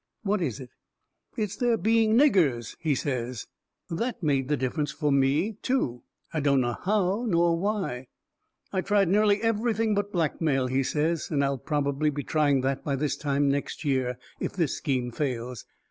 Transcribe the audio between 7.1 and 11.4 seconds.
nor why. "I've tried nearly everything but blackmail," he says,